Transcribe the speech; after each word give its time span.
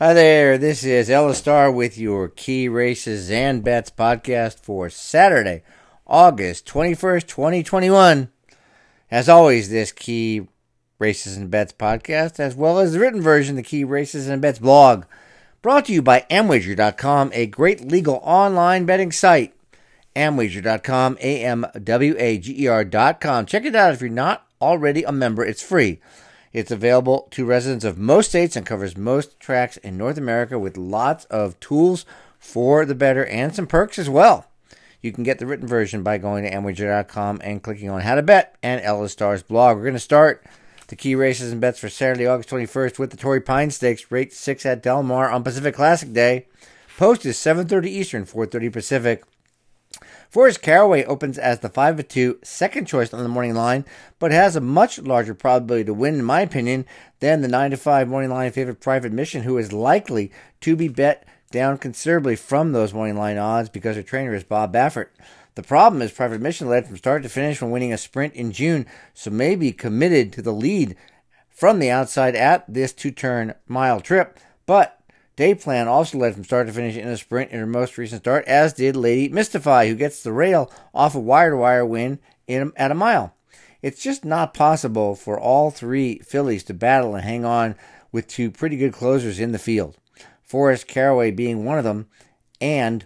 Hi 0.00 0.12
there, 0.12 0.58
this 0.58 0.82
is 0.82 1.08
Ellis 1.08 1.38
Starr 1.38 1.70
with 1.70 1.96
your 1.96 2.28
Key 2.28 2.68
Races 2.68 3.30
and 3.30 3.62
Bets 3.62 3.90
podcast 3.90 4.58
for 4.58 4.90
Saturday, 4.90 5.62
August 6.04 6.66
21st, 6.66 7.28
2021. 7.28 8.28
As 9.12 9.28
always, 9.28 9.70
this 9.70 9.92
Key 9.92 10.48
Races 10.98 11.36
and 11.36 11.48
Bets 11.48 11.74
podcast, 11.74 12.40
as 12.40 12.56
well 12.56 12.80
as 12.80 12.92
the 12.92 12.98
written 12.98 13.22
version, 13.22 13.54
the 13.54 13.62
Key 13.62 13.84
Races 13.84 14.26
and 14.26 14.42
Bets 14.42 14.58
blog, 14.58 15.04
brought 15.62 15.84
to 15.84 15.92
you 15.92 16.02
by 16.02 16.26
Amwager.com, 16.28 17.30
a 17.32 17.46
great 17.46 17.86
legal 17.86 18.18
online 18.24 18.86
betting 18.86 19.12
site. 19.12 19.54
Amwager.com, 20.16 21.18
A 21.20 21.44
M 21.44 21.66
W 21.84 22.16
A 22.18 22.38
G 22.38 22.64
E 22.64 22.66
R.com. 22.66 23.46
Check 23.46 23.64
it 23.64 23.76
out 23.76 23.94
if 23.94 24.00
you're 24.00 24.10
not 24.10 24.44
already 24.60 25.04
a 25.04 25.12
member, 25.12 25.44
it's 25.44 25.62
free. 25.62 26.00
It's 26.54 26.70
available 26.70 27.26
to 27.32 27.44
residents 27.44 27.84
of 27.84 27.98
most 27.98 28.28
states 28.28 28.54
and 28.54 28.64
covers 28.64 28.96
most 28.96 29.40
tracks 29.40 29.76
in 29.78 29.98
North 29.98 30.16
America 30.16 30.56
with 30.56 30.76
lots 30.76 31.24
of 31.24 31.58
tools 31.58 32.06
for 32.38 32.86
the 32.86 32.94
better 32.94 33.26
and 33.26 33.52
some 33.52 33.66
perks 33.66 33.98
as 33.98 34.08
well. 34.08 34.46
You 35.02 35.10
can 35.10 35.24
get 35.24 35.40
the 35.40 35.46
written 35.46 35.66
version 35.66 36.04
by 36.04 36.16
going 36.16 36.44
to 36.44 36.50
Amwager.com 36.50 37.40
and 37.42 37.60
clicking 37.60 37.90
on 37.90 38.02
How 38.02 38.14
to 38.14 38.22
Bet 38.22 38.54
and 38.62 38.80
Ellis 38.80 39.10
Starr's 39.10 39.42
blog. 39.42 39.76
We're 39.76 39.82
going 39.82 39.94
to 39.94 40.00
start 40.00 40.46
the 40.86 40.96
key 40.96 41.16
races 41.16 41.50
and 41.50 41.60
bets 41.60 41.80
for 41.80 41.88
Saturday, 41.88 42.26
August 42.26 42.50
21st 42.50 43.00
with 43.00 43.10
the 43.10 43.16
Torrey 43.16 43.40
Pine 43.40 43.72
Stakes, 43.72 44.12
rate 44.12 44.32
6 44.32 44.64
at 44.64 44.80
Del 44.80 45.02
Mar 45.02 45.30
on 45.30 45.42
Pacific 45.42 45.74
Classic 45.74 46.12
Day. 46.12 46.46
Post 46.96 47.26
is 47.26 47.36
7.30 47.36 47.86
Eastern, 47.86 48.24
4.30 48.24 48.72
Pacific. 48.72 49.24
Forest 50.34 50.62
Caraway 50.62 51.04
opens 51.04 51.38
as 51.38 51.60
the 51.60 51.68
5 51.68 52.08
2 52.08 52.40
second 52.42 52.86
choice 52.86 53.14
on 53.14 53.22
the 53.22 53.28
morning 53.28 53.54
line, 53.54 53.84
but 54.18 54.32
has 54.32 54.56
a 54.56 54.60
much 54.60 54.98
larger 54.98 55.32
probability 55.32 55.84
to 55.84 55.94
win, 55.94 56.16
in 56.16 56.24
my 56.24 56.40
opinion, 56.40 56.86
than 57.20 57.40
the 57.40 57.46
9 57.46 57.70
to 57.70 57.76
5 57.76 58.08
morning 58.08 58.30
line 58.30 58.50
favorite 58.50 58.80
Private 58.80 59.12
Mission, 59.12 59.44
who 59.44 59.56
is 59.58 59.72
likely 59.72 60.32
to 60.62 60.74
be 60.74 60.88
bet 60.88 61.24
down 61.52 61.78
considerably 61.78 62.34
from 62.34 62.72
those 62.72 62.92
morning 62.92 63.16
line 63.16 63.38
odds 63.38 63.68
because 63.68 63.94
her 63.94 64.02
trainer 64.02 64.34
is 64.34 64.42
Bob 64.42 64.72
Baffert. 64.74 65.10
The 65.54 65.62
problem 65.62 66.02
is 66.02 66.10
Private 66.10 66.40
Mission 66.40 66.68
led 66.68 66.88
from 66.88 66.96
start 66.96 67.22
to 67.22 67.28
finish 67.28 67.62
when 67.62 67.70
winning 67.70 67.92
a 67.92 67.96
sprint 67.96 68.34
in 68.34 68.50
June, 68.50 68.86
so 69.12 69.30
may 69.30 69.54
be 69.54 69.70
committed 69.70 70.32
to 70.32 70.42
the 70.42 70.52
lead 70.52 70.96
from 71.48 71.78
the 71.78 71.92
outside 71.92 72.34
at 72.34 72.64
this 72.66 72.92
two 72.92 73.12
turn 73.12 73.54
mile 73.68 74.00
trip, 74.00 74.40
but 74.66 74.98
Day 75.36 75.54
Plan 75.54 75.88
also 75.88 76.18
led 76.18 76.34
from 76.34 76.44
start 76.44 76.68
to 76.68 76.72
finish 76.72 76.96
in 76.96 77.08
a 77.08 77.16
sprint 77.16 77.50
in 77.50 77.58
her 77.58 77.66
most 77.66 77.98
recent 77.98 78.22
start, 78.22 78.44
as 78.46 78.72
did 78.72 78.94
Lady 78.94 79.28
Mystify, 79.28 79.88
who 79.88 79.96
gets 79.96 80.22
the 80.22 80.32
rail 80.32 80.70
off 80.94 81.16
a 81.16 81.20
wire 81.20 81.50
to 81.50 81.56
wire 81.56 81.84
win 81.84 82.20
in, 82.46 82.72
at 82.76 82.92
a 82.92 82.94
mile. 82.94 83.34
It's 83.82 84.02
just 84.02 84.24
not 84.24 84.54
possible 84.54 85.16
for 85.16 85.38
all 85.38 85.70
three 85.70 86.20
fillies 86.20 86.62
to 86.64 86.74
battle 86.74 87.14
and 87.16 87.24
hang 87.24 87.44
on 87.44 87.74
with 88.12 88.28
two 88.28 88.50
pretty 88.50 88.76
good 88.76 88.92
closers 88.92 89.40
in 89.40 89.50
the 89.50 89.58
field. 89.58 89.96
Forest 90.42 90.86
Caraway 90.86 91.32
being 91.32 91.64
one 91.64 91.78
of 91.78 91.84
them, 91.84 92.06
and 92.60 93.04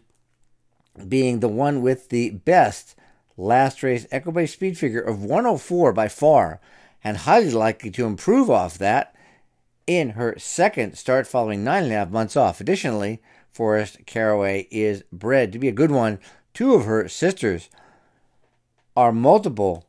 being 1.08 1.40
the 1.40 1.48
one 1.48 1.80
with 1.80 2.10
the 2.10 2.30
best 2.30 2.94
last 3.38 3.82
race 3.82 4.06
Equibase 4.12 4.52
speed 4.52 4.76
figure 4.76 5.00
of 5.00 5.24
104 5.24 5.92
by 5.94 6.08
far, 6.08 6.60
and 7.02 7.16
highly 7.16 7.50
likely 7.50 7.90
to 7.92 8.04
improve 8.04 8.50
off 8.50 8.76
that 8.76 9.14
in 9.88 10.10
her 10.10 10.34
second 10.38 10.96
start 10.98 11.26
following 11.26 11.64
nine 11.64 11.84
and 11.84 11.92
a 11.92 11.96
half 11.96 12.10
months 12.10 12.36
off. 12.36 12.60
Additionally, 12.60 13.20
Forest 13.50 14.00
Caraway 14.04 14.68
is 14.70 15.02
bred 15.10 15.50
to 15.50 15.58
be 15.58 15.66
a 15.66 15.72
good 15.72 15.90
one. 15.90 16.20
Two 16.52 16.74
of 16.74 16.84
her 16.84 17.08
sisters 17.08 17.70
are 18.94 19.10
multiple 19.10 19.86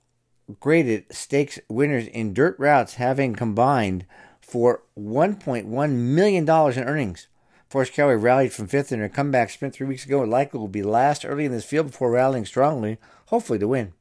graded 0.62 1.06
stakes 1.12 1.60
winners 1.68 2.08
in 2.08 2.34
dirt 2.34 2.56
routes, 2.58 2.96
having 2.96 3.36
combined 3.36 4.06
for 4.40 4.84
$1.1 4.98 5.92
million 5.92 6.44
in 6.44 6.84
earnings. 6.84 7.28
Forest 7.70 7.94
Caraway 7.94 8.16
rallied 8.16 8.54
from 8.54 8.68
fifth 8.68 8.92
in 8.92 9.00
her 9.00 9.10
comeback 9.10 9.50
sprint 9.50 9.76
three 9.76 9.86
weeks 9.86 10.06
ago 10.06 10.24
and 10.24 10.32
likely 10.32 10.60
will 10.60 10.70
be 10.70 10.82
last 10.82 11.26
early 11.26 11.46
in 11.46 11.52
this 11.52 11.66
field 11.66 11.88
before 11.88 12.10
rallying 12.10 12.46
strongly, 12.46 12.98
hopefully 13.28 13.60
to 13.60 13.68
win. 13.68 13.94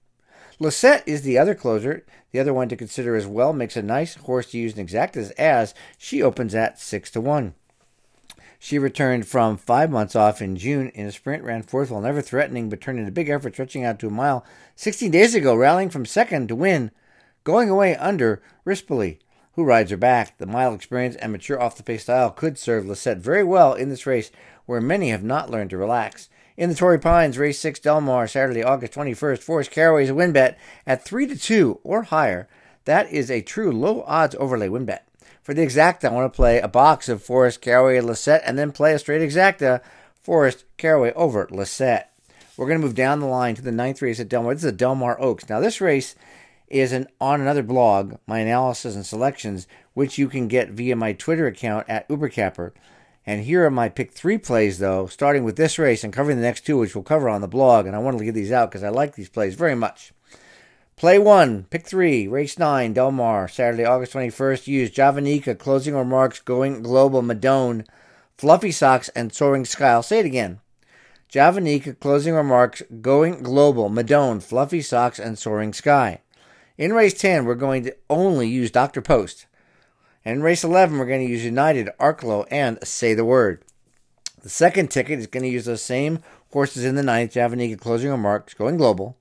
Lisette 0.61 1.05
is 1.07 1.23
the 1.23 1.39
other 1.39 1.55
closer, 1.55 2.05
the 2.33 2.41
other 2.41 2.52
one 2.52 2.69
to 2.69 2.77
consider 2.77 3.14
as 3.14 3.27
well. 3.27 3.52
Makes 3.52 3.77
a 3.77 3.83
nice 3.83 4.17
horse 4.17 4.51
to 4.51 4.58
use 4.58 4.77
in 4.77 4.85
exactas 4.85 5.30
as 5.39 5.73
she 5.96 6.20
opens 6.20 6.55
at 6.55 6.80
six 6.80 7.11
to 7.13 7.20
one. 7.20 7.55
She 8.58 8.77
returned 8.77 9.29
from 9.29 9.57
five 9.57 9.89
months 9.89 10.17
off 10.17 10.42
in 10.42 10.57
June 10.57 10.89
in 10.89 11.07
a 11.07 11.13
sprint, 11.13 11.45
ran 11.45 11.63
fourth 11.63 11.92
while 11.92 12.01
never 12.01 12.20
threatening, 12.20 12.68
but 12.68 12.80
turned 12.80 12.98
in 12.98 13.07
a 13.07 13.13
big 13.13 13.29
effort, 13.29 13.55
stretching 13.55 13.85
out 13.85 14.01
to 14.01 14.08
a 14.08 14.11
mile 14.11 14.45
16 14.74 15.13
days 15.13 15.36
ago, 15.36 15.55
rallying 15.55 15.91
from 15.91 16.05
second 16.05 16.48
to 16.48 16.57
win, 16.57 16.91
going 17.45 17.70
away 17.70 17.95
under 17.95 18.42
Rispoli, 18.67 19.18
who 19.52 19.63
rides 19.63 19.92
her 19.92 19.97
back. 19.97 20.39
The 20.39 20.47
mile 20.47 20.74
experience 20.74 21.14
and 21.17 21.30
mature 21.30 21.63
off 21.63 21.77
the 21.77 21.85
pace 21.85 22.02
style 22.02 22.30
could 22.30 22.58
serve 22.58 22.85
Lisette 22.85 23.18
very 23.18 23.45
well 23.45 23.74
in 23.74 23.91
this 23.91 24.07
race, 24.07 24.33
where 24.67 24.80
many 24.80 25.11
have 25.11 25.23
not 25.23 25.51
learned 25.51 25.70
to 25.70 25.79
relax. 25.79 26.29
In 26.58 26.70
the 26.70 26.74
Torrey 26.74 26.98
Pines, 26.98 27.39
race 27.39 27.61
6 27.61 27.79
Del 27.79 28.01
Mar, 28.01 28.27
Saturday, 28.27 28.64
August 28.64 28.92
21st, 28.95 29.39
Forest 29.39 29.70
Caraway 29.70 30.02
is 30.02 30.11
a 30.11 30.14
win 30.17 30.33
bet 30.33 30.58
at 30.89 31.05
3 31.05 31.29
to 31.29 31.36
2 31.36 31.79
or 31.85 32.02
higher. 32.02 32.48
That 32.85 33.08
is 33.13 33.30
a 33.30 33.42
true 33.42 33.70
low 33.70 34.02
odds 34.08 34.35
overlay 34.41 34.68
win 34.68 34.85
bet. 34.85 35.07
For 35.41 35.55
the 35.55 35.64
exacta, 35.64 36.07
I 36.07 36.13
want 36.13 36.33
to 36.33 36.36
play 36.36 36.58
a 36.58 36.67
box 36.67 37.08
of 37.08 37.23
Forest 37.23 37.61
Caraway 37.61 38.01
Lisette 38.01 38.42
and 38.45 38.58
then 38.58 38.73
play 38.73 38.92
a 38.92 38.98
straight 38.98 39.23
exacta 39.23 39.83
Forest 40.20 40.64
Caraway 40.79 41.13
over 41.13 41.47
Lisette. 41.48 42.13
We're 42.57 42.67
going 42.67 42.80
to 42.80 42.85
move 42.85 42.97
down 42.97 43.20
the 43.20 43.27
line 43.27 43.55
to 43.55 43.63
the 43.63 43.70
ninth 43.70 44.02
race 44.02 44.18
at 44.18 44.29
Del 44.29 44.42
Mar. 44.42 44.52
This 44.52 44.64
is 44.64 44.70
a 44.70 44.73
Del 44.73 44.97
Mar 44.97 45.17
Oaks. 45.20 45.48
Now, 45.48 45.61
this 45.61 45.80
race 45.80 46.17
is 46.67 46.91
an, 46.91 47.07
on 47.20 47.41
another 47.41 47.63
blog, 47.63 48.17
my 48.27 48.41
analysis 48.41 48.97
and 48.97 49.07
selections, 49.07 49.68
which 49.95 50.18
you 50.18 50.27
can 50.27 50.48
get 50.48 50.70
via 50.70 50.97
my 50.97 51.13
Twitter 51.13 51.47
account 51.47 51.89
at 51.89 52.08
Ubercapper. 52.08 52.73
And 53.28 53.44
here 53.44 53.66
are 53.66 53.70
my 53.70 53.90
pick 53.90 54.12
three 54.12 54.39
plays, 54.39 54.78
though, 54.78 55.06
starting 55.06 55.44
with 55.44 55.56
this 55.56 55.78
race 55.78 56.02
and 56.02 56.14
covering 56.14 56.39
the 56.39 56.42
next 56.42 56.64
two, 56.64 56.78
which 56.78 56.94
we'll 56.94 57.05
cover 57.05 57.28
on 57.28 57.42
the 57.42 57.46
blog. 57.46 57.84
And 57.84 57.94
I 57.94 57.98
wanted 57.98 58.20
to 58.20 58.24
get 58.24 58.33
these 58.33 58.50
out 58.50 58.70
because 58.70 58.83
I 58.83 58.89
like 58.89 59.16
these 59.16 59.28
plays 59.28 59.55
very 59.55 59.74
much. 59.74 60.14
Play 60.96 61.18
one, 61.18 61.64
pick 61.64 61.86
three, 61.86 62.27
race 62.27 62.58
nine, 62.58 62.94
Del 62.94 63.12
Mar, 63.12 63.46
Saturday, 63.46 63.84
August 63.84 64.14
21st. 64.14 64.67
Use 64.67 64.90
Javanica, 64.90 65.58
closing 65.58 65.94
remarks, 65.94 66.40
going 66.40 66.80
global, 66.83 67.20
Madone, 67.20 67.86
Fluffy 68.38 68.72
Socks, 68.72 69.11
and 69.11 69.30
Soaring 69.30 69.67
Sky. 69.67 69.90
I'll 69.90 70.02
say 70.02 70.20
it 70.20 70.24
again. 70.24 70.61
Javanica, 71.30 72.00
closing 72.00 72.33
remarks, 72.33 72.83
going 73.02 73.42
global, 73.42 73.90
Madone, 73.90 74.42
Fluffy 74.42 74.80
Socks, 74.80 75.18
and 75.18 75.38
Soaring 75.38 75.74
Sky. 75.74 76.22
In 76.78 76.94
race 76.94 77.12
10, 77.12 77.44
we're 77.44 77.56
going 77.56 77.84
to 77.84 77.94
only 78.08 78.48
use 78.48 78.70
Dr. 78.70 79.02
Post. 79.02 79.44
And 80.28 80.36
in 80.36 80.42
race 80.42 80.62
11, 80.62 80.98
we're 80.98 81.06
going 81.06 81.27
to 81.27 81.33
use 81.33 81.42
United, 81.42 81.89
Arklow, 81.98 82.46
and 82.50 82.78
Say 82.86 83.14
the 83.14 83.24
Word. 83.24 83.64
The 84.42 84.50
second 84.50 84.90
ticket 84.90 85.18
is 85.18 85.27
going 85.27 85.42
to 85.44 85.48
use 85.48 85.64
those 85.64 85.80
same 85.80 86.18
horses 86.52 86.84
in 86.84 86.96
the 86.96 87.02
ninth, 87.02 87.33
Javanica 87.33 87.80
closing 87.80 88.11
remarks, 88.11 88.52
going 88.52 88.77
global, 88.77 89.17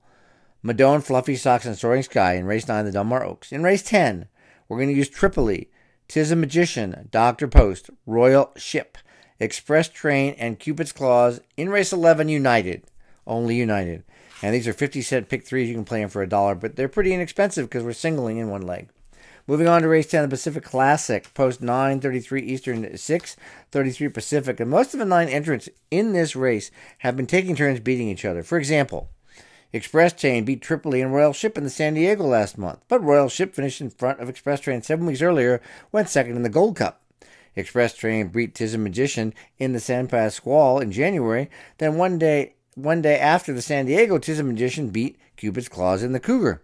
Madone, 0.62 1.02
Fluffy 1.02 1.34
Socks, 1.34 1.64
and 1.64 1.78
Soaring 1.78 2.02
Sky 2.02 2.34
in 2.34 2.44
race 2.44 2.68
9, 2.68 2.84
the 2.84 2.92
Del 2.92 3.10
Oaks. 3.10 3.52
In 3.52 3.62
race 3.62 3.82
10, 3.84 4.28
we're 4.68 4.76
going 4.76 4.90
to 4.90 4.94
use 4.94 5.08
Tripoli, 5.08 5.70
Tizamagician, 6.10 7.10
Dr. 7.10 7.48
Post, 7.48 7.88
Royal 8.04 8.52
Ship, 8.58 8.98
Express 9.40 9.88
Train, 9.88 10.34
and 10.36 10.58
Cupid's 10.58 10.92
Claws. 10.92 11.40
In 11.56 11.70
race 11.70 11.90
11, 11.90 12.28
United, 12.28 12.84
only 13.26 13.56
United. 13.56 14.04
And 14.42 14.54
these 14.54 14.68
are 14.68 14.74
50 14.74 15.00
cent 15.00 15.30
pick 15.30 15.46
threes. 15.46 15.70
You 15.70 15.74
can 15.74 15.86
play 15.86 16.02
them 16.02 16.10
for 16.10 16.20
a 16.20 16.28
dollar, 16.28 16.54
but 16.54 16.76
they're 16.76 16.86
pretty 16.86 17.14
inexpensive 17.14 17.66
because 17.66 17.82
we're 17.82 17.94
singling 17.94 18.36
in 18.36 18.50
one 18.50 18.60
leg. 18.60 18.90
Moving 19.50 19.66
on 19.66 19.80
to 19.80 19.88
race 19.88 20.06
10, 20.06 20.24
the 20.24 20.28
Pacific 20.28 20.62
Classic, 20.62 21.32
post 21.32 21.62
9:33 21.62 22.42
Eastern, 22.42 22.84
6:33 22.98 24.12
Pacific, 24.12 24.60
and 24.60 24.68
most 24.68 24.92
of 24.92 25.00
the 25.00 25.06
nine 25.06 25.30
entrants 25.30 25.70
in 25.90 26.12
this 26.12 26.36
race 26.36 26.70
have 26.98 27.16
been 27.16 27.26
taking 27.26 27.56
turns 27.56 27.80
beating 27.80 28.10
each 28.10 28.26
other. 28.26 28.42
For 28.42 28.58
example, 28.58 29.08
Express 29.72 30.12
Train 30.12 30.44
beat 30.44 30.60
Tripoli 30.60 31.00
and 31.00 31.14
Royal 31.14 31.32
Ship 31.32 31.56
in 31.56 31.64
the 31.64 31.70
San 31.70 31.94
Diego 31.94 32.24
last 32.24 32.58
month, 32.58 32.80
but 32.88 33.02
Royal 33.02 33.30
Ship 33.30 33.54
finished 33.54 33.80
in 33.80 33.88
front 33.88 34.20
of 34.20 34.28
Express 34.28 34.60
Train 34.60 34.82
seven 34.82 35.06
weeks 35.06 35.22
earlier, 35.22 35.62
went 35.92 36.10
second 36.10 36.36
in 36.36 36.42
the 36.42 36.50
Gold 36.50 36.76
Cup. 36.76 37.00
Express 37.56 37.94
Train 37.94 38.28
beat 38.28 38.54
Tizamagician 38.54 39.32
in 39.56 39.72
the 39.72 39.80
San 39.80 40.08
Pasqual 40.08 40.78
in 40.78 40.92
January. 40.92 41.48
Then 41.78 41.96
one 41.96 42.18
day, 42.18 42.52
one 42.74 43.00
day 43.00 43.18
after 43.18 43.54
the 43.54 43.62
San 43.62 43.86
Diego, 43.86 44.18
Tizamagician 44.18 44.92
beat 44.92 45.18
Cupid's 45.38 45.70
Claws 45.70 46.02
in 46.02 46.12
the 46.12 46.20
Cougar. 46.20 46.60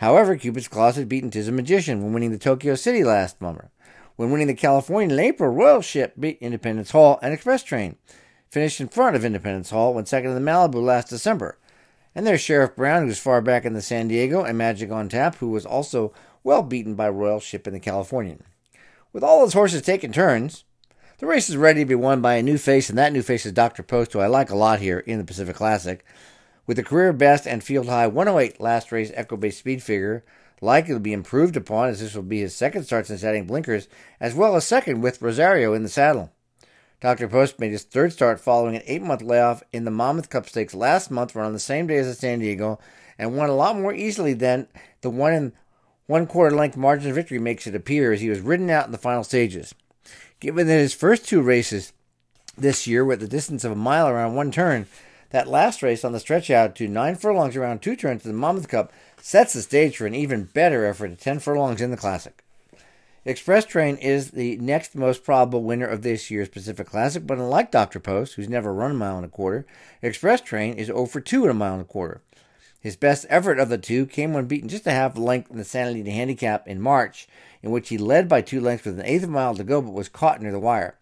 However, 0.00 0.34
Cupid's 0.34 0.66
Claws 0.66 0.96
had 0.96 1.10
beaten 1.10 1.30
Tizamagician 1.30 2.00
when 2.00 2.14
winning 2.14 2.30
the 2.30 2.38
Tokyo 2.38 2.74
City 2.74 3.04
last 3.04 3.38
summer. 3.38 3.70
When 4.16 4.30
winning 4.30 4.46
the 4.46 4.54
California 4.54 5.14
in 5.14 5.20
April, 5.20 5.50
Royal 5.50 5.82
Ship 5.82 6.14
beat 6.18 6.38
Independence 6.40 6.92
Hall 6.92 7.18
and 7.20 7.34
Express 7.34 7.62
Train. 7.62 7.96
Finished 8.50 8.80
in 8.80 8.88
front 8.88 9.14
of 9.14 9.26
Independence 9.26 9.68
Hall, 9.68 9.92
went 9.92 10.08
second 10.08 10.30
in 10.30 10.42
the 10.42 10.50
Malibu 10.50 10.82
last 10.82 11.10
December. 11.10 11.58
And 12.14 12.26
there's 12.26 12.40
Sheriff 12.40 12.74
Brown, 12.74 13.04
who's 13.04 13.18
far 13.18 13.42
back 13.42 13.66
in 13.66 13.74
the 13.74 13.82
San 13.82 14.08
Diego, 14.08 14.42
and 14.42 14.56
Magic 14.56 14.90
on 14.90 15.10
Tap, 15.10 15.34
who 15.34 15.50
was 15.50 15.66
also 15.66 16.14
well 16.42 16.62
beaten 16.62 16.94
by 16.94 17.10
Royal 17.10 17.38
Ship 17.38 17.66
in 17.66 17.74
the 17.74 17.78
Californian. 17.78 18.42
With 19.12 19.22
all 19.22 19.40
those 19.40 19.52
horses 19.52 19.82
taking 19.82 20.12
turns, 20.12 20.64
the 21.18 21.26
race 21.26 21.50
is 21.50 21.58
ready 21.58 21.82
to 21.82 21.86
be 21.86 21.94
won 21.94 22.22
by 22.22 22.36
a 22.36 22.42
new 22.42 22.56
face, 22.56 22.88
and 22.88 22.96
that 22.96 23.12
new 23.12 23.20
face 23.20 23.44
is 23.44 23.52
Dr. 23.52 23.82
Post, 23.82 24.14
who 24.14 24.20
I 24.20 24.28
like 24.28 24.48
a 24.48 24.56
lot 24.56 24.80
here 24.80 25.00
in 25.00 25.18
the 25.18 25.24
Pacific 25.24 25.56
Classic. 25.56 26.02
With 26.70 26.78
a 26.78 26.84
career 26.84 27.12
best 27.12 27.48
and 27.48 27.64
field 27.64 27.88
high 27.88 28.06
108 28.06 28.60
last 28.60 28.92
race 28.92 29.10
Equibase 29.10 29.54
speed 29.54 29.82
figure, 29.82 30.22
likely 30.60 30.94
to 30.94 31.00
be 31.00 31.12
improved 31.12 31.56
upon 31.56 31.88
as 31.88 31.98
this 31.98 32.14
will 32.14 32.22
be 32.22 32.42
his 32.42 32.54
second 32.54 32.84
start 32.84 33.08
since 33.08 33.24
adding 33.24 33.44
blinkers, 33.44 33.88
as 34.20 34.36
well 34.36 34.54
as 34.54 34.68
second 34.68 35.00
with 35.00 35.20
Rosario 35.20 35.74
in 35.74 35.82
the 35.82 35.88
saddle. 35.88 36.30
Dr. 37.00 37.26
Post 37.26 37.58
made 37.58 37.72
his 37.72 37.82
third 37.82 38.12
start 38.12 38.38
following 38.38 38.76
an 38.76 38.84
eight 38.86 39.02
month 39.02 39.20
layoff 39.20 39.64
in 39.72 39.84
the 39.84 39.90
Monmouth 39.90 40.30
Cup 40.30 40.48
Stakes 40.48 40.72
last 40.72 41.10
month, 41.10 41.34
run 41.34 41.46
on 41.46 41.54
the 41.54 41.58
same 41.58 41.88
day 41.88 41.96
as 41.96 42.06
the 42.06 42.14
San 42.14 42.38
Diego, 42.38 42.78
and 43.18 43.36
won 43.36 43.50
a 43.50 43.56
lot 43.56 43.76
more 43.76 43.92
easily 43.92 44.32
than 44.32 44.68
the 45.00 45.10
one 45.10 45.32
and 45.32 45.52
one 46.06 46.24
quarter 46.24 46.54
length 46.54 46.76
margin 46.76 47.10
of 47.10 47.16
victory 47.16 47.40
makes 47.40 47.66
it 47.66 47.74
appear 47.74 48.12
as 48.12 48.20
he 48.20 48.30
was 48.30 48.38
ridden 48.38 48.70
out 48.70 48.86
in 48.86 48.92
the 48.92 48.96
final 48.96 49.24
stages. 49.24 49.74
Given 50.38 50.68
that 50.68 50.78
his 50.78 50.94
first 50.94 51.26
two 51.26 51.42
races 51.42 51.92
this 52.56 52.86
year 52.86 53.04
were 53.04 53.14
at 53.14 53.18
the 53.18 53.26
distance 53.26 53.64
of 53.64 53.72
a 53.72 53.74
mile 53.74 54.06
around 54.06 54.36
one 54.36 54.52
turn, 54.52 54.86
that 55.30 55.48
last 55.48 55.82
race 55.82 56.04
on 56.04 56.12
the 56.12 56.20
stretch 56.20 56.50
out 56.50 56.74
to 56.76 56.88
nine 56.88 57.16
furlongs 57.16 57.56
around 57.56 57.80
two 57.80 57.96
turns 57.96 58.22
to 58.22 58.28
the 58.28 58.34
Monmouth 58.34 58.68
Cup 58.68 58.92
sets 59.20 59.52
the 59.52 59.62
stage 59.62 59.96
for 59.96 60.06
an 60.06 60.14
even 60.14 60.44
better 60.44 60.84
effort 60.84 61.12
at 61.12 61.20
10 61.20 61.38
furlongs 61.38 61.80
in 61.80 61.90
the 61.90 61.96
Classic. 61.96 62.44
Express 63.24 63.66
Train 63.66 63.96
is 63.96 64.30
the 64.30 64.56
next 64.56 64.94
most 64.94 65.24
probable 65.24 65.62
winner 65.62 65.86
of 65.86 66.02
this 66.02 66.30
year's 66.30 66.48
Pacific 66.48 66.86
Classic, 66.86 67.26
but 67.26 67.38
unlike 67.38 67.70
Dr. 67.70 68.00
Post, 68.00 68.34
who's 68.34 68.48
never 68.48 68.72
run 68.72 68.92
a 68.92 68.94
mile 68.94 69.16
and 69.16 69.26
a 69.26 69.28
quarter, 69.28 69.66
Express 70.00 70.40
Train 70.40 70.74
is 70.74 70.86
0 70.86 71.04
for 71.06 71.20
2 71.20 71.44
at 71.44 71.50
a 71.50 71.54
mile 71.54 71.74
and 71.74 71.82
a 71.82 71.84
quarter. 71.84 72.22
His 72.80 72.96
best 72.96 73.26
effort 73.28 73.58
of 73.58 73.68
the 73.68 73.76
two 73.76 74.06
came 74.06 74.32
when 74.32 74.46
beaten 74.46 74.70
just 74.70 74.86
a 74.86 74.92
half 74.92 75.18
length 75.18 75.50
in 75.50 75.58
the 75.58 75.64
Santa 75.64 75.90
Anita 75.90 76.10
Handicap 76.10 76.66
in 76.66 76.80
March, 76.80 77.28
in 77.62 77.70
which 77.70 77.90
he 77.90 77.98
led 77.98 78.26
by 78.26 78.40
two 78.40 78.58
lengths 78.58 78.86
with 78.86 78.98
an 78.98 79.04
eighth 79.04 79.24
of 79.24 79.28
a 79.28 79.32
mile 79.32 79.54
to 79.54 79.64
go 79.64 79.82
but 79.82 79.92
was 79.92 80.08
caught 80.08 80.40
near 80.40 80.50
the 80.50 80.58
wire. 80.58 80.98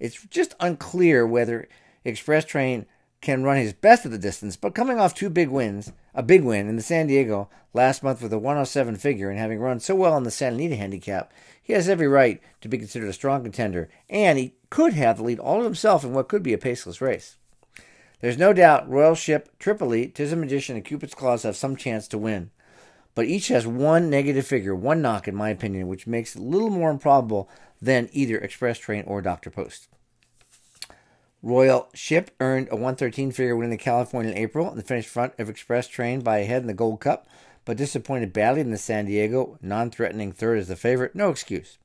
It's 0.00 0.24
just 0.24 0.56
unclear 0.58 1.24
whether 1.24 1.68
Express 2.04 2.44
Train 2.44 2.86
can 3.24 3.42
run 3.42 3.56
his 3.56 3.72
best 3.72 4.04
at 4.04 4.12
the 4.12 4.18
distance, 4.18 4.54
but 4.54 4.74
coming 4.74 5.00
off 5.00 5.14
two 5.14 5.30
big 5.30 5.48
wins, 5.48 5.92
a 6.14 6.22
big 6.22 6.44
win 6.44 6.68
in 6.68 6.76
the 6.76 6.82
San 6.82 7.06
Diego 7.06 7.48
last 7.72 8.02
month 8.02 8.20
with 8.20 8.32
a 8.34 8.38
107 8.38 8.96
figure, 8.96 9.30
and 9.30 9.38
having 9.38 9.58
run 9.58 9.80
so 9.80 9.94
well 9.94 10.16
in 10.18 10.24
the 10.24 10.30
Santa 10.30 10.56
Anita 10.56 10.76
handicap, 10.76 11.32
he 11.60 11.72
has 11.72 11.88
every 11.88 12.06
right 12.06 12.42
to 12.60 12.68
be 12.68 12.76
considered 12.76 13.08
a 13.08 13.14
strong 13.14 13.42
contender, 13.42 13.88
and 14.10 14.38
he 14.38 14.54
could 14.68 14.92
have 14.92 15.16
the 15.16 15.24
lead 15.24 15.38
all 15.38 15.58
to 15.58 15.64
himself 15.64 16.04
in 16.04 16.12
what 16.12 16.28
could 16.28 16.42
be 16.42 16.52
a 16.52 16.58
paceless 16.58 17.00
race. 17.00 17.36
There's 18.20 18.36
no 18.36 18.52
doubt 18.52 18.88
Royal 18.88 19.14
Ship, 19.14 19.48
Tripoli, 19.58 20.08
Tiz 20.08 20.34
Magician, 20.34 20.76
and 20.76 20.84
Cupid's 20.84 21.14
Claws 21.14 21.44
have 21.44 21.56
some 21.56 21.76
chance 21.76 22.06
to 22.08 22.18
win. 22.18 22.50
But 23.14 23.24
each 23.24 23.48
has 23.48 23.66
one 23.66 24.10
negative 24.10 24.46
figure, 24.46 24.74
one 24.74 25.00
knock, 25.00 25.26
in 25.26 25.34
my 25.34 25.48
opinion, 25.48 25.88
which 25.88 26.06
makes 26.06 26.36
it 26.36 26.40
a 26.40 26.44
little 26.44 26.70
more 26.70 26.90
improbable 26.90 27.48
than 27.80 28.10
either 28.12 28.36
Express 28.36 28.78
Train 28.78 29.04
or 29.06 29.22
Dr. 29.22 29.50
Post. 29.50 29.88
Royal 31.44 31.90
Ship 31.92 32.30
earned 32.40 32.68
a 32.68 32.74
113 32.74 33.30
figure 33.30 33.54
win 33.54 33.70
in 33.70 33.76
California 33.76 34.32
in 34.32 34.38
April 34.38 34.70
and 34.70 34.82
finished 34.82 35.10
front 35.10 35.34
of 35.38 35.50
Express 35.50 35.86
Train 35.86 36.22
by 36.22 36.38
a 36.38 36.46
head 36.46 36.62
in 36.62 36.68
the 36.68 36.72
Gold 36.72 37.00
Cup, 37.00 37.28
but 37.66 37.76
disappointed 37.76 38.32
badly 38.32 38.62
in 38.62 38.70
the 38.70 38.78
San 38.78 39.04
Diego, 39.04 39.58
non 39.60 39.90
threatening 39.90 40.32
third 40.32 40.58
as 40.58 40.68
the 40.68 40.74
favorite, 40.74 41.14
no 41.14 41.28
excuse. 41.28 41.76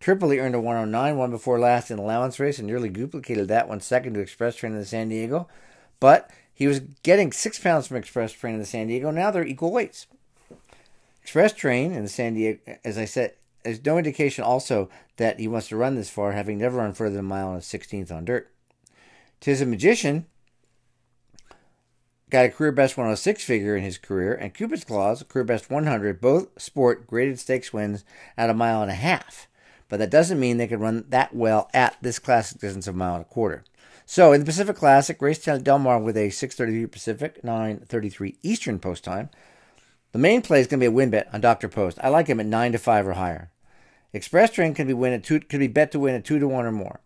Tripoli 0.00 0.40
earned 0.40 0.56
a 0.56 0.60
109, 0.60 1.16
one 1.16 1.30
before 1.30 1.60
last 1.60 1.92
in 1.92 2.00
allowance 2.00 2.40
race, 2.40 2.58
and 2.58 2.66
nearly 2.66 2.88
duplicated 2.88 3.46
that 3.46 3.68
one 3.68 3.80
second 3.80 4.14
to 4.14 4.20
Express 4.20 4.56
Train 4.56 4.72
in 4.72 4.80
the 4.80 4.84
San 4.84 5.10
Diego, 5.10 5.46
but 6.00 6.28
he 6.52 6.66
was 6.66 6.80
getting 7.04 7.30
six 7.30 7.60
pounds 7.60 7.86
from 7.86 7.98
Express 7.98 8.32
Train 8.32 8.54
in 8.54 8.60
the 8.60 8.66
San 8.66 8.88
Diego. 8.88 9.12
Now 9.12 9.30
they're 9.30 9.46
equal 9.46 9.70
weights. 9.70 10.08
Express 11.22 11.52
Train 11.52 11.92
in 11.92 12.02
the 12.02 12.08
San 12.08 12.34
Diego, 12.34 12.58
as 12.84 12.98
I 12.98 13.04
said, 13.04 13.34
there's 13.62 13.84
no 13.84 13.96
indication 13.96 14.42
also 14.42 14.90
that 15.18 15.38
he 15.38 15.46
wants 15.46 15.68
to 15.68 15.76
run 15.76 15.94
this 15.94 16.10
far, 16.10 16.32
having 16.32 16.58
never 16.58 16.78
run 16.78 16.94
further 16.94 17.14
than 17.14 17.26
a 17.26 17.28
mile 17.28 17.52
and 17.52 17.58
a 17.58 17.64
16th 17.64 18.10
on 18.10 18.24
dirt. 18.24 18.52
Tizamagician 19.42 20.26
got 22.30 22.46
a 22.46 22.48
career 22.48 22.70
best 22.70 22.96
106 22.96 23.42
figure 23.42 23.76
in 23.76 23.82
his 23.82 23.98
career, 23.98 24.32
and 24.32 24.54
Cupid's 24.54 24.84
Claws, 24.84 25.24
career 25.24 25.44
best 25.44 25.68
100, 25.68 26.20
both 26.20 26.48
sport 26.62 27.08
graded 27.08 27.40
stakes 27.40 27.72
wins 27.72 28.04
at 28.38 28.50
a 28.50 28.54
mile 28.54 28.82
and 28.82 28.90
a 28.90 28.94
half. 28.94 29.48
But 29.88 29.98
that 29.98 30.10
doesn't 30.10 30.38
mean 30.38 30.56
they 30.56 30.68
could 30.68 30.80
run 30.80 31.04
that 31.08 31.34
well 31.34 31.68
at 31.74 31.96
this 32.00 32.20
classic 32.20 32.60
distance 32.60 32.86
of 32.86 32.94
a 32.94 32.98
mile 32.98 33.16
and 33.16 33.24
a 33.24 33.28
quarter. 33.28 33.64
So 34.06 34.32
in 34.32 34.40
the 34.40 34.46
Pacific 34.46 34.76
Classic, 34.76 35.20
race 35.20 35.44
Del 35.44 35.78
Mar 35.78 35.98
with 35.98 36.16
a 36.16 36.30
6:33 36.30 36.86
Pacific, 36.86 37.42
9:33 37.42 38.36
Eastern 38.42 38.78
post 38.78 39.02
time. 39.02 39.28
The 40.12 40.18
main 40.18 40.40
play 40.40 40.60
is 40.60 40.68
going 40.68 40.78
to 40.78 40.84
be 40.84 40.88
a 40.88 40.92
win 40.92 41.10
bet 41.10 41.28
on 41.32 41.40
Dr. 41.40 41.68
Post. 41.68 41.98
I 42.00 42.10
like 42.10 42.28
him 42.28 42.38
at 42.38 42.46
nine 42.46 42.72
to 42.72 42.78
five 42.78 43.08
or 43.08 43.14
higher. 43.14 43.50
Express 44.12 44.52
Train 44.52 44.72
can 44.72 44.86
be 44.86 44.94
win 44.94 45.12
at 45.12 45.24
two, 45.24 45.40
can 45.40 45.58
be 45.58 45.66
bet 45.66 45.90
to 45.92 45.98
win 45.98 46.14
at 46.14 46.24
two 46.24 46.38
to 46.38 46.46
one 46.46 46.64
or 46.64 46.72
more. 46.72 47.00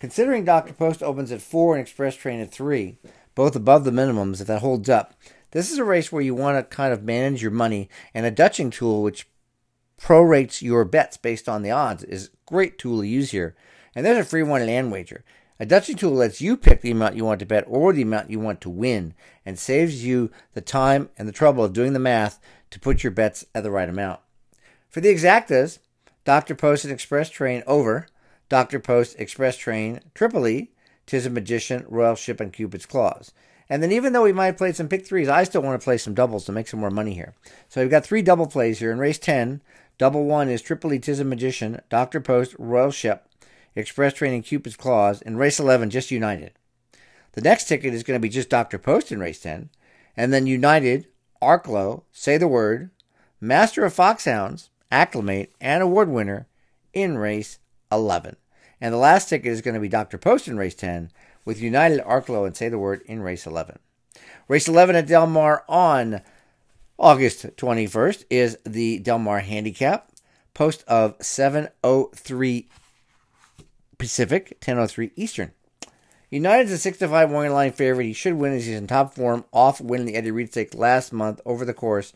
Considering 0.00 0.44
Dr. 0.44 0.72
Post 0.72 1.02
opens 1.02 1.30
at 1.32 1.42
4 1.42 1.74
and 1.74 1.82
Express 1.82 2.16
Train 2.16 2.40
at 2.40 2.50
3, 2.50 2.98
both 3.34 3.56
above 3.56 3.84
the 3.84 3.90
minimums, 3.90 4.40
if 4.40 4.46
that 4.46 4.60
holds 4.60 4.88
up, 4.88 5.14
this 5.52 5.70
is 5.70 5.78
a 5.78 5.84
race 5.84 6.10
where 6.10 6.22
you 6.22 6.34
want 6.34 6.58
to 6.58 6.76
kind 6.76 6.92
of 6.92 7.04
manage 7.04 7.42
your 7.42 7.50
money, 7.50 7.88
and 8.14 8.26
a 8.26 8.30
Dutching 8.30 8.70
tool, 8.70 9.02
which 9.02 9.28
prorates 10.00 10.62
your 10.62 10.84
bets 10.84 11.16
based 11.16 11.48
on 11.48 11.62
the 11.62 11.70
odds, 11.70 12.02
is 12.04 12.26
a 12.26 12.30
great 12.46 12.78
tool 12.78 13.00
to 13.00 13.06
use 13.06 13.30
here. 13.30 13.54
And 13.94 14.04
there's 14.04 14.18
a 14.18 14.24
free 14.24 14.42
one 14.42 14.66
land 14.66 14.90
wager. 14.90 15.24
A 15.60 15.66
Dutching 15.66 15.96
tool 15.96 16.12
lets 16.12 16.40
you 16.40 16.56
pick 16.56 16.80
the 16.80 16.90
amount 16.90 17.16
you 17.16 17.24
want 17.24 17.38
to 17.40 17.46
bet 17.46 17.64
or 17.68 17.92
the 17.92 18.02
amount 18.02 18.30
you 18.30 18.40
want 18.40 18.60
to 18.62 18.70
win, 18.70 19.14
and 19.46 19.58
saves 19.58 20.04
you 20.04 20.30
the 20.54 20.60
time 20.60 21.10
and 21.16 21.28
the 21.28 21.32
trouble 21.32 21.62
of 21.62 21.72
doing 21.72 21.92
the 21.92 21.98
math 21.98 22.40
to 22.70 22.80
put 22.80 23.04
your 23.04 23.12
bets 23.12 23.44
at 23.54 23.62
the 23.62 23.70
right 23.70 23.88
amount. 23.88 24.20
For 24.88 25.00
the 25.00 25.14
exactas, 25.14 25.78
Dr. 26.24 26.54
Post 26.54 26.84
and 26.84 26.92
Express 26.92 27.30
Train 27.30 27.62
over 27.66 28.06
Dr. 28.52 28.80
Post, 28.80 29.18
Express 29.18 29.56
Train, 29.56 30.00
Tripoli, 30.14 30.72
Tizamagician, 31.06 31.86
Royal 31.88 32.14
Ship, 32.14 32.38
and 32.38 32.52
Cupid's 32.52 32.84
Claws. 32.84 33.32
And 33.66 33.82
then 33.82 33.90
even 33.92 34.12
though 34.12 34.24
we 34.24 34.34
might 34.34 34.58
play 34.58 34.72
some 34.72 34.88
pick 34.88 35.06
threes, 35.06 35.26
I 35.26 35.44
still 35.44 35.62
want 35.62 35.80
to 35.80 35.82
play 35.82 35.96
some 35.96 36.12
doubles 36.12 36.44
to 36.44 36.52
make 36.52 36.68
some 36.68 36.78
more 36.78 36.90
money 36.90 37.14
here. 37.14 37.32
So 37.70 37.80
we've 37.80 37.90
got 37.90 38.04
three 38.04 38.20
double 38.20 38.46
plays 38.46 38.78
here. 38.78 38.92
In 38.92 38.98
race 38.98 39.18
10. 39.18 39.62
Double 39.96 40.26
one 40.26 40.50
is 40.50 40.60
Tripoli, 40.60 41.00
Tizamagician, 41.00 41.80
Dr. 41.88 42.20
Post, 42.20 42.54
Royal 42.58 42.90
Ship, 42.90 43.26
Express 43.74 44.12
Train, 44.12 44.34
and 44.34 44.44
Cupid's 44.44 44.76
Claws. 44.76 45.22
In 45.22 45.38
race 45.38 45.58
11, 45.58 45.88
just 45.88 46.10
United. 46.10 46.52
The 47.32 47.40
next 47.40 47.68
ticket 47.68 47.94
is 47.94 48.02
going 48.02 48.20
to 48.20 48.22
be 48.22 48.28
just 48.28 48.50
Dr. 48.50 48.78
Post 48.78 49.10
in 49.10 49.18
race 49.18 49.40
10. 49.40 49.70
And 50.14 50.30
then 50.30 50.46
United, 50.46 51.06
Arklow, 51.40 52.02
Say 52.12 52.36
the 52.36 52.48
Word, 52.48 52.90
Master 53.40 53.86
of 53.86 53.94
Foxhounds, 53.94 54.68
Acclimate, 54.90 55.54
and 55.58 55.82
Award 55.82 56.10
winner 56.10 56.48
in 56.92 57.16
race 57.16 57.58
11. 57.90 58.36
And 58.82 58.92
the 58.92 58.98
last 58.98 59.28
ticket 59.28 59.52
is 59.52 59.62
going 59.62 59.74
to 59.74 59.80
be 59.80 59.88
Dr. 59.88 60.18
Post 60.18 60.48
in 60.48 60.56
race 60.56 60.74
10 60.74 61.12
with 61.44 61.62
United 61.62 62.00
Arklow 62.00 62.44
and 62.44 62.56
Say 62.56 62.68
the 62.68 62.80
Word 62.80 63.02
in 63.06 63.22
race 63.22 63.46
11. 63.46 63.78
Race 64.48 64.66
11 64.66 64.96
at 64.96 65.06
Del 65.06 65.28
Mar 65.28 65.62
on 65.68 66.20
August 66.98 67.46
21st 67.56 68.24
is 68.28 68.58
the 68.66 68.98
Del 68.98 69.20
Mar 69.20 69.38
Handicap. 69.38 70.10
Post 70.52 70.82
of 70.88 71.14
703 71.20 72.68
Pacific, 73.98 74.56
1003 74.58 75.12
Eastern. 75.14 75.52
United's 76.28 76.72
a 76.72 76.78
6 76.78 76.98
to 76.98 77.08
5 77.08 77.30
morning 77.30 77.52
line 77.52 77.70
favorite. 77.70 78.06
He 78.06 78.12
should 78.12 78.34
win 78.34 78.52
as 78.52 78.66
he's 78.66 78.76
in 78.76 78.88
top 78.88 79.14
form 79.14 79.44
off 79.52 79.80
winning 79.80 80.06
the 80.06 80.16
Eddie 80.16 80.32
Read 80.32 80.50
Stake 80.50 80.74
last 80.74 81.12
month 81.12 81.40
over 81.46 81.64
the 81.64 81.72
course. 81.72 82.12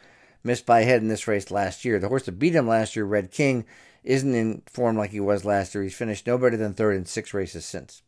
Missed 0.46 0.64
by 0.64 0.82
a 0.82 0.84
head 0.84 1.02
in 1.02 1.08
this 1.08 1.26
race 1.26 1.50
last 1.50 1.84
year. 1.84 1.98
The 1.98 2.06
horse 2.06 2.26
that 2.26 2.38
beat 2.38 2.54
him 2.54 2.68
last 2.68 2.94
year, 2.94 3.04
Red 3.04 3.32
King, 3.32 3.64
isn't 4.04 4.32
in 4.32 4.62
form 4.66 4.96
like 4.96 5.10
he 5.10 5.18
was 5.18 5.44
last 5.44 5.74
year. 5.74 5.82
He's 5.82 5.96
finished 5.96 6.24
no 6.24 6.38
better 6.38 6.56
than 6.56 6.72
third 6.72 6.94
in 6.94 7.04
six 7.04 7.34
races 7.34 7.64
since. 7.64 8.02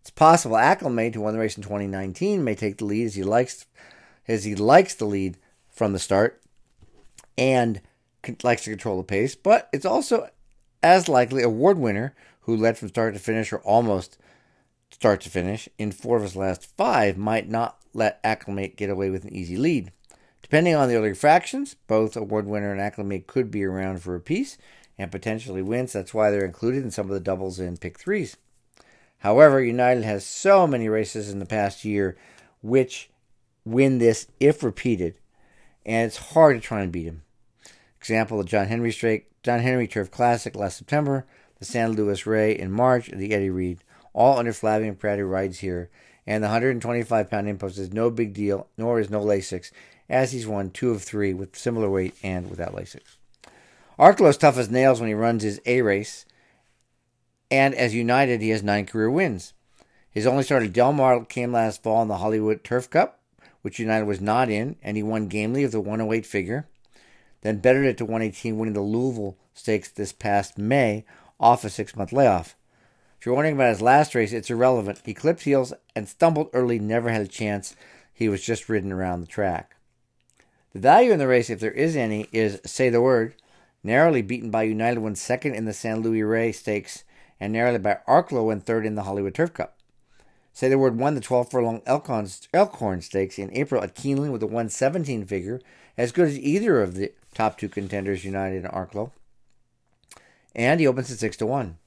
It's 0.00 0.10
possible 0.10 0.56
Acclimate, 0.56 1.14
who 1.14 1.20
won 1.20 1.34
the 1.34 1.38
race 1.38 1.56
in 1.56 1.62
2019, 1.62 2.42
may 2.42 2.56
take 2.56 2.78
the 2.78 2.84
lead 2.84 3.06
as 3.06 3.14
he 3.14 3.22
likes 3.22 3.64
as 4.26 4.42
he 4.42 4.56
likes 4.56 4.96
the 4.96 5.04
lead 5.04 5.38
from 5.70 5.92
the 5.92 6.00
start 6.00 6.42
and 7.38 7.80
likes 8.42 8.64
to 8.64 8.70
control 8.70 8.98
the 8.98 9.04
pace. 9.04 9.36
But 9.36 9.68
it's 9.72 9.86
also 9.86 10.30
as 10.82 11.08
likely 11.08 11.44
award 11.44 11.78
winner 11.78 12.12
who 12.40 12.56
led 12.56 12.76
from 12.76 12.88
start 12.88 13.14
to 13.14 13.20
finish 13.20 13.52
or 13.52 13.60
almost 13.60 14.18
start 14.90 15.20
to 15.20 15.30
finish 15.30 15.68
in 15.78 15.92
four 15.92 16.16
of 16.16 16.24
his 16.24 16.34
last 16.34 16.76
five 16.76 17.16
might 17.16 17.48
not 17.48 17.78
let 17.94 18.18
Acclimate 18.24 18.76
get 18.76 18.90
away 18.90 19.10
with 19.10 19.22
an 19.22 19.32
easy 19.32 19.56
lead. 19.56 19.92
Depending 20.48 20.74
on 20.74 20.88
the 20.88 20.96
early 20.96 21.12
fractions, 21.12 21.76
both 21.86 22.16
award 22.16 22.46
winner 22.46 22.72
and 22.72 22.80
Acclimate 22.80 23.26
could 23.26 23.50
be 23.50 23.64
around 23.64 24.00
for 24.00 24.14
a 24.14 24.20
piece, 24.20 24.56
and 24.96 25.12
potentially 25.12 25.60
wins. 25.60 25.92
That's 25.92 26.14
why 26.14 26.30
they're 26.30 26.44
included 26.44 26.82
in 26.82 26.90
some 26.90 27.06
of 27.06 27.12
the 27.12 27.20
doubles 27.20 27.58
and 27.58 27.78
pick 27.78 27.98
threes. 27.98 28.38
However, 29.18 29.62
United 29.62 30.04
has 30.04 30.24
so 30.24 30.66
many 30.66 30.88
races 30.88 31.30
in 31.30 31.38
the 31.38 31.44
past 31.44 31.84
year 31.84 32.16
which 32.62 33.10
win 33.66 33.98
this 33.98 34.26
if 34.40 34.62
repeated, 34.62 35.16
and 35.84 36.06
it's 36.06 36.32
hard 36.32 36.56
to 36.56 36.66
try 36.66 36.80
and 36.80 36.90
beat 36.90 37.04
him. 37.04 37.22
Example: 38.00 38.38
the 38.38 38.44
John 38.44 38.68
Henry 38.68 38.90
Straight, 38.90 39.26
John 39.42 39.60
Henry 39.60 39.86
Turf 39.86 40.10
Classic 40.10 40.56
last 40.56 40.78
September, 40.78 41.26
the 41.58 41.66
San 41.66 41.92
Luis 41.92 42.24
Rey 42.24 42.58
in 42.58 42.72
March, 42.72 43.10
the 43.10 43.34
Eddie 43.34 43.50
Read, 43.50 43.84
all 44.14 44.38
under 44.38 44.52
Flavien 44.52 44.96
Pratty 44.96 45.28
rides 45.28 45.58
here. 45.58 45.90
And 46.26 46.42
the 46.42 46.48
125 46.48 47.30
pound 47.30 47.48
impost 47.48 47.78
is 47.78 47.92
no 47.92 48.10
big 48.10 48.34
deal, 48.34 48.68
nor 48.76 49.00
is 49.00 49.08
no 49.08 49.20
Lasix, 49.20 49.72
as 50.08 50.32
he's 50.32 50.46
won 50.46 50.70
two 50.70 50.90
of 50.90 51.02
three 51.02 51.34
with 51.34 51.56
similar 51.56 51.90
weight 51.90 52.14
and 52.22 52.50
without 52.50 52.74
Lasix. 52.74 53.16
Arklow's 53.98 54.36
tough 54.36 54.56
as 54.56 54.70
nails 54.70 55.00
when 55.00 55.08
he 55.08 55.14
runs 55.14 55.42
his 55.42 55.60
A 55.66 55.82
race, 55.82 56.24
and 57.50 57.74
as 57.74 57.94
United, 57.94 58.40
he 58.40 58.50
has 58.50 58.62
nine 58.62 58.86
career 58.86 59.10
wins. 59.10 59.54
His 60.10 60.26
only 60.26 60.42
start 60.42 60.62
at 60.62 60.72
Del 60.72 60.92
Mar 60.92 61.24
came 61.24 61.52
last 61.52 61.82
fall 61.82 62.02
in 62.02 62.08
the 62.08 62.18
Hollywood 62.18 62.62
Turf 62.62 62.88
Cup, 62.90 63.20
which 63.62 63.78
United 63.78 64.06
was 64.06 64.20
not 64.20 64.50
in, 64.50 64.76
and 64.82 64.96
he 64.96 65.02
won 65.02 65.28
gamely 65.28 65.64
of 65.64 65.72
the 65.72 65.80
108 65.80 66.24
figure. 66.24 66.68
then 67.42 67.58
bettered 67.58 67.86
it 67.86 67.96
to 67.98 68.04
118, 68.04 68.58
winning 68.58 68.74
the 68.74 68.80
Louisville 68.80 69.36
Stakes 69.54 69.90
this 69.90 70.12
past 70.12 70.56
May 70.56 71.04
off 71.40 71.64
a 71.64 71.70
six 71.70 71.96
month 71.96 72.12
layoff. 72.12 72.56
If 73.18 73.26
you're 73.26 73.34
wondering 73.34 73.56
about 73.56 73.70
his 73.70 73.82
last 73.82 74.14
race, 74.14 74.32
it's 74.32 74.50
irrelevant. 74.50 75.02
He 75.04 75.14
clipped 75.14 75.42
heels 75.42 75.72
and 75.96 76.08
stumbled 76.08 76.50
early, 76.52 76.78
never 76.78 77.10
had 77.10 77.22
a 77.22 77.26
chance. 77.26 77.74
He 78.14 78.28
was 78.28 78.42
just 78.42 78.68
ridden 78.68 78.92
around 78.92 79.20
the 79.20 79.26
track. 79.26 79.74
The 80.72 80.80
value 80.80 81.12
in 81.12 81.18
the 81.18 81.26
race, 81.26 81.48
if 81.48 81.60
there 81.60 81.72
is 81.72 81.96
any, 81.96 82.28
is 82.30 82.60
Say 82.64 82.90
the 82.90 83.00
Word, 83.00 83.34
narrowly 83.82 84.20
beaten 84.22 84.50
by 84.50 84.64
United 84.64 85.00
when 85.00 85.14
second 85.14 85.54
in 85.54 85.64
the 85.64 85.72
San 85.72 86.00
Luis 86.00 86.22
Rey 86.22 86.52
Stakes, 86.52 87.04
and 87.40 87.52
narrowly 87.52 87.78
by 87.78 87.98
Arklow 88.06 88.46
when 88.46 88.60
third 88.60 88.84
in 88.84 88.94
the 88.94 89.04
Hollywood 89.04 89.34
Turf 89.34 89.54
Cup. 89.54 89.78
Say 90.52 90.68
the 90.68 90.78
Word 90.78 90.98
won 90.98 91.14
the 91.14 91.20
12 91.20 91.50
furlong 91.50 91.82
Elkhorn 91.86 93.00
Stakes 93.00 93.38
in 93.38 93.52
April 93.54 93.82
at 93.82 93.94
Keeneland 93.94 94.32
with 94.32 94.42
a 94.42 94.46
117 94.46 95.24
figure, 95.24 95.60
as 95.96 96.12
good 96.12 96.28
as 96.28 96.38
either 96.38 96.82
of 96.82 96.96
the 96.96 97.12
top 97.32 97.56
two 97.56 97.68
contenders, 97.68 98.24
United 98.24 98.64
and 98.64 98.74
Arklow. 98.74 99.12
And 100.54 100.80
he 100.80 100.86
opens 100.86 101.10
at 101.12 101.18
6 101.18 101.36
to 101.38 101.46
1. 101.46 101.78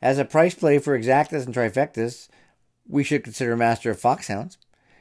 As 0.00 0.18
a 0.18 0.24
price 0.24 0.54
play 0.54 0.78
for 0.78 0.98
exactas 0.98 1.46
and 1.46 1.54
trifectas, 1.54 2.28
we 2.88 3.02
should 3.02 3.24
consider 3.24 3.56
Master 3.56 3.90
of 3.90 4.00
Foxhounds. 4.00 4.56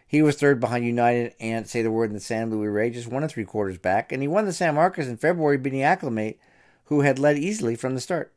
He 0.08 0.22
was 0.22 0.36
third 0.36 0.60
behind 0.60 0.86
United 0.86 1.34
and 1.40 1.68
Say 1.68 1.82
the 1.82 1.92
Word 1.92 2.10
in 2.10 2.14
the 2.14 2.20
San 2.20 2.50
Luis 2.50 2.70
Rey, 2.70 2.90
just 2.92 3.08
one 3.08 3.24
and 3.24 3.32
three 3.32 3.46
quarters 3.46 3.78
back, 3.78 4.12
and 4.12 4.22
he 4.22 4.28
won 4.28 4.46
the 4.46 4.54
San 4.54 4.76
Marcos 4.76 5.08
in 5.08 5.18
February, 5.18 5.58
beating 5.58 5.82
Acclimate, 5.82 6.40
who 6.86 7.02
had 7.02 7.20
led 7.20 7.38
easily 7.38 7.76
from 7.76 7.96
the 7.96 8.02
start. 8.02 8.32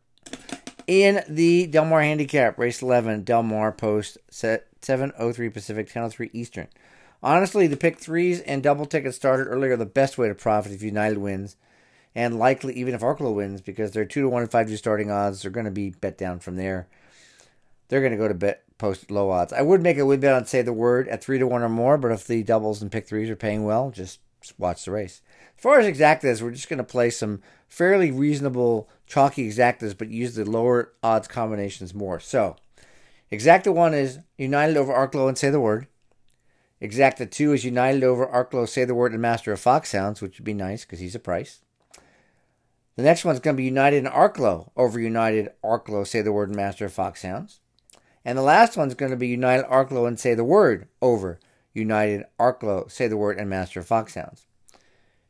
In 0.87 1.23
the 1.29 1.67
Del 1.67 1.85
Mar 1.85 2.01
Handicap, 2.01 2.59
race 2.59 2.81
11, 2.81 3.25
Del 3.25 3.43
Mar 3.43 3.71
Post, 3.73 4.17
set 4.31 4.67
7.03 4.81 5.53
Pacific, 5.53 5.89
10.03 5.91 6.31
Eastern. 6.33 6.69
Honestly, 7.23 7.67
the 7.67 7.77
pick 7.77 7.99
threes 7.99 8.41
and 8.41 8.63
double 8.63 8.87
tickets 8.87 9.17
started 9.17 9.45
earlier 9.45 9.73
are 9.73 9.77
the 9.77 9.85
best 9.85 10.17
way 10.17 10.29
to 10.29 10.35
profit 10.35 10.73
if 10.73 10.83
United 10.83 11.19
wins, 11.19 11.57
and 12.15 12.39
likely 12.39 12.73
even 12.75 12.95
if 12.95 13.03
Arklow 13.03 13.35
wins, 13.35 13.61
because 13.61 13.91
they're 13.91 14.07
2 14.07 14.23
to 14.23 14.29
1 14.29 14.43
and 14.43 14.51
5 14.51 14.69
to 14.69 14.79
starting 14.79 15.11
odds. 15.11 15.43
They're 15.43 15.51
going 15.51 15.67
to 15.67 15.71
be 15.71 15.91
bet 15.91 16.17
down 16.17 16.39
from 16.39 16.57
there. 16.57 16.87
They're 17.89 18.01
going 18.01 18.13
to 18.13 18.19
go 18.19 18.29
to 18.29 18.35
bet 18.35 18.63
post 18.79 19.11
low 19.11 19.31
odds. 19.31 19.53
I 19.53 19.63
would 19.63 19.83
make 19.83 19.99
a 19.99 20.07
win 20.07 20.21
bet 20.21 20.33
on 20.33 20.47
say 20.47 20.63
the 20.63 20.73
word 20.73 21.09
at 21.09 21.23
three 21.23 21.39
to 21.39 21.47
one 21.47 21.63
or 21.63 21.69
more, 21.69 21.99
but 21.99 22.13
if 22.13 22.27
the 22.27 22.43
doubles 22.43 22.81
and 22.81 22.91
pick 22.91 23.07
threes 23.07 23.29
are 23.29 23.37
paying 23.37 23.65
well, 23.65 23.91
just, 23.91 24.21
watch 24.57 24.85
the 24.85 24.93
race. 24.93 25.21
As 25.57 25.63
far 25.63 25.81
as 25.81 25.87
exactas, 25.87 26.41
we're 26.41 26.53
just 26.53 26.69
going 26.69 26.79
to 26.79 26.85
play 26.85 27.11
some 27.11 27.43
fairly 27.69 28.11
reasonable 28.11 28.89
chalky 29.07 29.49
exactas, 29.49 29.97
but 29.99 30.09
use 30.09 30.35
the 30.35 30.45
lower 30.45 30.93
odds 31.03 31.29
combinations 31.29 31.93
more. 31.93 32.21
So, 32.21 32.57
exacta 33.31 33.75
one 33.75 33.95
is 33.95 34.21
United 34.37 34.77
over 34.77 34.93
Arklow 34.93 35.29
and 35.29 35.37
say 35.37 35.51
the 35.51 35.61
word. 35.61 35.89
Exacta 36.81 37.29
two 37.29 37.53
is 37.53 37.65
United 37.65 38.05
over 38.05 38.27
Arklow, 38.27 38.69
say 38.69 38.85
the 38.85 38.95
word, 38.95 39.13
and 39.13 39.21
Master 39.21 39.53
of 39.53 39.61
Foxhounds, 39.61 40.23
which 40.23 40.39
would 40.39 40.45
be 40.45 40.55
nice 40.55 40.85
because 40.85 41.01
he's 41.01 41.17
a 41.17 41.21
price. 41.21 41.61
The 42.95 43.03
next 43.03 43.25
one's 43.25 43.41
going 43.41 43.57
to 43.57 43.61
be 43.61 43.65
United 43.65 44.05
and 44.05 44.13
Arklow 44.13 44.71
over 44.77 44.99
United 44.99 45.51
Arklow, 45.65 46.07
say 46.07 46.23
the 46.23 46.33
word, 46.33 46.49
and 46.49 46.57
Master 46.57 46.85
of 46.85 46.93
Foxhounds. 46.93 47.61
And 48.29 48.37
the 48.37 48.43
last 48.43 48.77
one's 48.77 48.93
going 48.93 49.11
to 49.11 49.17
be 49.17 49.29
United 49.29 49.65
Arklow 49.69 50.07
and 50.07 50.21
say 50.21 50.35
the 50.35 50.45
word 50.45 50.87
over 51.01 51.41
United 51.73 52.27
Arklow, 52.39 52.91
say 52.93 53.09
the 53.09 53.17
word, 53.17 53.39
and 53.39 53.49
Master 53.49 53.81
Foxhounds. 53.81 54.45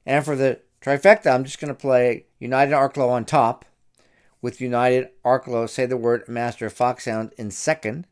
And 0.04 0.24
for 0.24 0.34
the 0.34 0.62
trifecta, 0.82 1.32
I'm 1.32 1.44
just 1.44 1.60
going 1.60 1.72
to 1.72 1.80
play 1.80 2.24
United 2.40 2.72
Arklow 2.72 3.08
on 3.08 3.24
top 3.24 3.64
with 4.42 4.60
United 4.60 5.10
Arklow, 5.24 5.70
say 5.70 5.86
the 5.86 5.96
word, 5.96 6.28
Master 6.28 6.66
of 6.66 6.72
Foxhounds 6.72 7.32
in 7.38 7.52
second, 7.52 8.08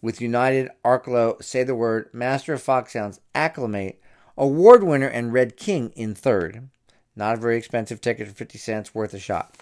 with 0.00 0.20
United 0.20 0.70
Arklow, 0.84 1.42
say 1.42 1.64
the 1.64 1.74
word, 1.74 2.08
Master 2.12 2.52
of 2.52 2.62
Foxhounds, 2.62 3.18
acclimate, 3.34 4.00
award 4.36 4.84
winner, 4.84 5.08
and 5.08 5.32
Red 5.32 5.56
King 5.56 5.90
in 5.96 6.14
third. 6.14 6.68
Not 7.16 7.38
a 7.38 7.40
very 7.40 7.56
expensive 7.58 8.00
ticket 8.00 8.28
for 8.28 8.34
50 8.34 8.56
cents, 8.56 8.94
worth 8.94 9.14
a 9.14 9.18
shot. 9.18 9.56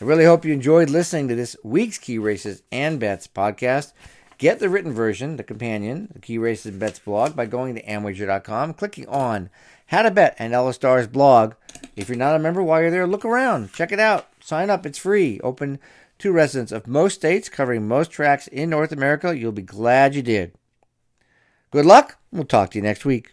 I 0.00 0.04
really 0.04 0.26
hope 0.26 0.44
you 0.44 0.52
enjoyed 0.52 0.90
listening 0.90 1.26
to 1.26 1.34
this 1.34 1.56
week's 1.64 1.98
Key 1.98 2.18
Races 2.18 2.62
and 2.70 3.00
Bets 3.00 3.26
podcast. 3.26 3.92
Get 4.38 4.60
the 4.60 4.68
written 4.68 4.92
version, 4.92 5.36
the 5.36 5.42
companion, 5.42 6.08
the 6.12 6.20
Key 6.20 6.38
Races 6.38 6.66
and 6.66 6.78
Bets 6.78 7.00
blog, 7.00 7.34
by 7.34 7.46
going 7.46 7.74
to 7.74 7.82
Amwager.com, 7.82 8.74
clicking 8.74 9.08
on 9.08 9.50
How 9.86 10.02
to 10.02 10.12
Bet 10.12 10.36
and 10.38 10.54
Ellis 10.54 10.76
Starr's 10.76 11.08
blog. 11.08 11.54
If 11.96 12.08
you're 12.08 12.16
not 12.16 12.36
a 12.36 12.38
member 12.38 12.62
while 12.62 12.80
you're 12.80 12.92
there, 12.92 13.08
look 13.08 13.24
around, 13.24 13.72
check 13.72 13.90
it 13.90 13.98
out, 13.98 14.28
sign 14.38 14.70
up. 14.70 14.86
It's 14.86 14.98
free, 14.98 15.40
open 15.40 15.80
to 16.20 16.30
residents 16.30 16.70
of 16.70 16.86
most 16.86 17.14
states, 17.14 17.48
covering 17.48 17.88
most 17.88 18.12
tracks 18.12 18.46
in 18.46 18.70
North 18.70 18.92
America. 18.92 19.36
You'll 19.36 19.50
be 19.50 19.62
glad 19.62 20.14
you 20.14 20.22
did. 20.22 20.52
Good 21.72 21.86
luck. 21.86 22.18
We'll 22.30 22.44
talk 22.44 22.70
to 22.70 22.78
you 22.78 22.82
next 22.82 23.04
week. 23.04 23.32